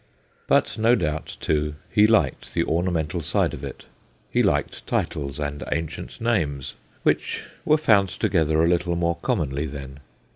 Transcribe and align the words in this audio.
But 0.47 0.79
no 0.79 0.95
doubt, 0.95 1.37
too, 1.39 1.75
he 1.91 2.07
liked 2.07 2.55
the 2.55 2.63
ornamental 2.63 3.21
side 3.21 3.53
of 3.53 3.63
it. 3.63 3.85
He 4.31 4.41
liked 4.41 4.87
titles 4.87 5.39
and 5.39 5.63
ancient 5.71 6.19
names, 6.19 6.73
which 7.03 7.43
were 7.65 7.77
found 7.77 8.09
together 8.09 8.63
a 8.63 8.67
little 8.67 8.95
more 8.95 9.17
commonly 9.17 9.67
then. 9.67 9.99